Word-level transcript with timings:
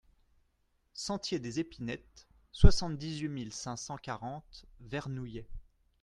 Sentier 0.95 1.37
des 1.37 1.59
Epinettes, 1.59 2.27
soixante-dix-huit 2.51 3.29
mille 3.29 3.53
cinq 3.53 3.77
cent 3.77 3.97
quarante 3.99 4.65
Vernouillet 4.79 5.45